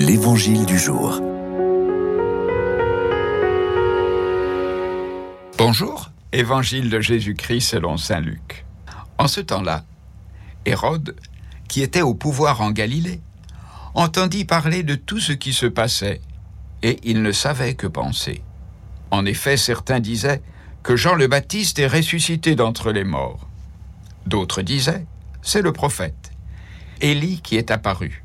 [0.00, 1.20] L'Évangile du jour.
[5.58, 8.64] Bonjour, Évangile de Jésus-Christ selon Saint Luc.
[9.18, 9.84] En ce temps-là,
[10.66, 11.16] Hérode,
[11.66, 13.20] qui était au pouvoir en Galilée,
[13.94, 16.20] entendit parler de tout ce qui se passait,
[16.84, 18.44] et il ne savait que penser.
[19.10, 20.42] En effet, certains disaient
[20.84, 23.48] que Jean le Baptiste est ressuscité d'entre les morts.
[24.26, 25.06] D'autres disaient,
[25.42, 26.30] c'est le prophète,
[27.00, 28.22] Élie qui est apparu.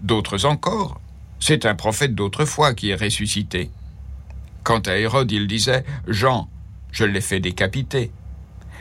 [0.00, 1.00] D'autres encore,
[1.40, 3.70] c'est un prophète d'autrefois qui est ressuscité.
[4.64, 6.48] Quant à Hérode, il disait, Jean,
[6.92, 8.10] je l'ai fait décapiter.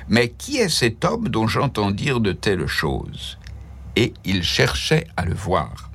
[0.10, 3.38] Mais qui est cet homme dont j'entends dire de telles choses?
[3.96, 5.92] Et il cherchait à le voir.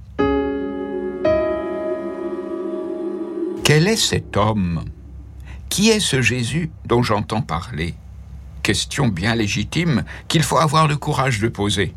[3.65, 4.85] Quel est cet homme?
[5.69, 7.95] Qui est ce Jésus dont j'entends parler?
[8.63, 11.95] Question bien légitime qu'il faut avoir le courage de poser.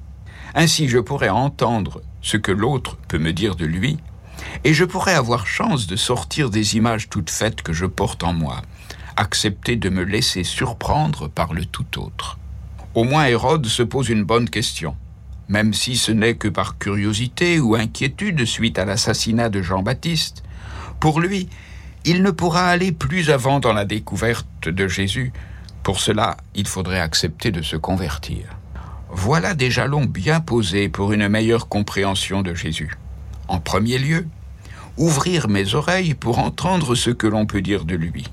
[0.54, 3.98] Ainsi je pourrais entendre ce que l'autre peut me dire de lui,
[4.64, 8.34] et je pourrais avoir chance de sortir des images toutes faites que je porte en
[8.34, 8.62] moi,
[9.18, 12.38] accepter de me laisser surprendre par le tout autre.
[12.94, 14.96] Au moins Hérode se pose une bonne question,
[15.50, 20.44] même si ce n'est que par curiosité ou inquiétude suite à l'assassinat de Jean-Baptiste.
[21.00, 21.50] Pour lui,
[22.06, 25.34] il ne pourra aller plus avant dans la découverte de Jésus.
[25.84, 28.46] Pour cela, il faudrait accepter de se convertir.
[29.10, 32.98] Voilà des jalons bien posés pour une meilleure compréhension de Jésus.
[33.48, 34.28] En premier lieu,
[34.98, 38.26] ouvrir mes oreilles pour entendre ce que l'on peut dire de lui.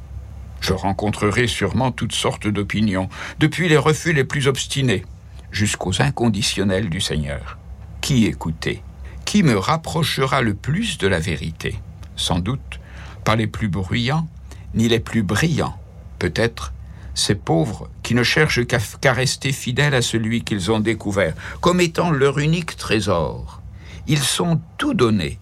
[0.60, 3.08] Je rencontrerai sûrement toutes sortes d'opinions,
[3.40, 5.05] depuis les refus les plus obstinés
[5.50, 7.58] jusqu'aux inconditionnels du Seigneur.
[8.00, 8.83] Qui écouter?
[9.24, 11.77] Qui me rapprochera le plus de la vérité?
[12.16, 12.80] Sans doute
[13.24, 14.27] pas les plus bruyants,
[14.74, 15.78] ni les plus brillants.
[16.18, 16.72] Peut-être
[17.14, 22.10] ces pauvres qui ne cherchent qu'à rester fidèles à celui qu'ils ont découvert comme étant
[22.10, 23.61] leur unique trésor.
[24.06, 25.39] Ils sont tout donnés,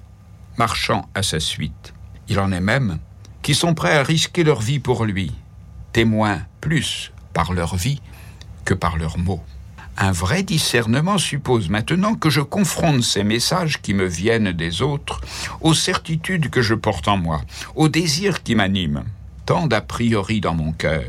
[0.58, 1.94] marchant à sa suite.
[2.28, 2.98] Il en est même
[3.42, 5.32] qui sont prêts à risquer leur vie pour lui,
[5.93, 8.03] témoins plus par leur vie
[8.65, 9.43] que par leurs mots.
[9.97, 15.20] Un vrai discernement suppose maintenant que je confronte ces messages qui me viennent des autres
[15.60, 17.41] aux certitudes que je porte en moi,
[17.75, 19.04] aux désirs qui m'animent,
[19.47, 21.04] tant d'a priori dans mon cœur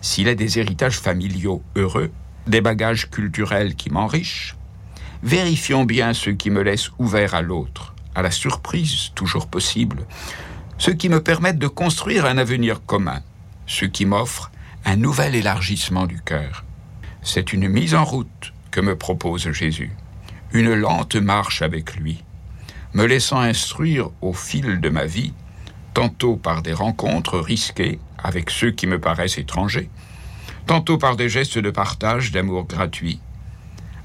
[0.00, 2.10] s'il est des héritages familiaux heureux,
[2.46, 4.56] des bagages culturels qui m'enrichent,
[5.22, 10.06] vérifions bien ceux qui me laissent ouvert à l'autre, à la surprise toujours possible,
[10.78, 13.22] ceux qui me permettent de construire un avenir commun,
[13.66, 14.50] ceux qui m'offrent
[14.84, 16.64] un nouvel élargissement du cœur.
[17.22, 19.92] C'est une mise en route que me propose Jésus,
[20.52, 22.22] une lente marche avec lui,
[22.94, 25.34] me laissant instruire au fil de ma vie,
[25.94, 29.90] tantôt par des rencontres risquées, avec ceux qui me paraissent étrangers,
[30.66, 33.20] tantôt par des gestes de partage, d'amour gratuit.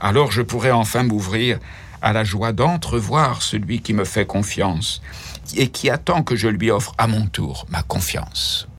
[0.04, 1.60] Alors je pourrais enfin m'ouvrir
[2.02, 5.02] à la joie d'entrevoir celui qui me fait confiance
[5.56, 8.68] et qui attend que je lui offre à mon tour ma confiance.